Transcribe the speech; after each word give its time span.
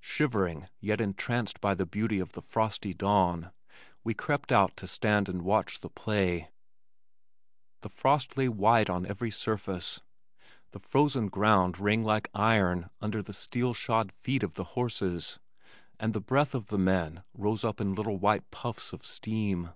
Shivering 0.00 0.66
yet 0.80 1.00
entranced 1.00 1.60
by 1.60 1.72
the 1.74 1.86
beauty 1.86 2.18
of 2.18 2.32
the 2.32 2.42
frosty 2.42 2.92
dawn 2.92 3.52
we 4.02 4.14
crept 4.14 4.50
out 4.50 4.76
to 4.78 4.86
stand 4.88 5.28
and 5.28 5.42
watch 5.42 5.78
the 5.78 5.88
play. 5.88 6.48
The 7.82 7.88
frost 7.88 8.36
lay 8.36 8.48
white 8.48 8.90
on 8.90 9.06
every 9.06 9.30
surface, 9.30 10.00
the 10.72 10.80
frozen 10.80 11.28
ground 11.28 11.78
rang 11.78 12.02
like 12.02 12.30
iron 12.34 12.90
under 13.00 13.22
the 13.22 13.32
steel 13.32 13.72
shod 13.72 14.10
feet 14.10 14.42
of 14.42 14.54
the 14.54 14.64
horses, 14.74 15.38
and 16.00 16.12
the 16.14 16.20
breath 16.20 16.52
of 16.52 16.66
the 16.66 16.78
men 16.78 17.22
rose 17.32 17.62
up 17.62 17.80
in 17.80 17.94
little 17.94 18.16
white 18.18 18.50
puffs 18.50 18.92
of 18.92 19.06
steam. 19.06 19.70